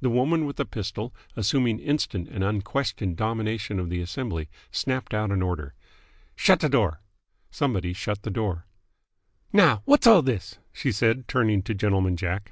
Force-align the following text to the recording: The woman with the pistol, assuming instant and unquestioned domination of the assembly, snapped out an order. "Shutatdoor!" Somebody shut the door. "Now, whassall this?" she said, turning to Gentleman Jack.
The 0.00 0.10
woman 0.10 0.46
with 0.46 0.56
the 0.56 0.64
pistol, 0.64 1.14
assuming 1.36 1.78
instant 1.78 2.26
and 2.28 2.42
unquestioned 2.42 3.16
domination 3.16 3.78
of 3.78 3.88
the 3.88 4.00
assembly, 4.00 4.48
snapped 4.72 5.14
out 5.14 5.30
an 5.30 5.42
order. 5.42 5.74
"Shutatdoor!" 6.34 6.98
Somebody 7.52 7.92
shut 7.92 8.22
the 8.24 8.30
door. 8.30 8.66
"Now, 9.52 9.84
whassall 9.86 10.24
this?" 10.24 10.58
she 10.72 10.90
said, 10.90 11.28
turning 11.28 11.62
to 11.62 11.74
Gentleman 11.74 12.16
Jack. 12.16 12.50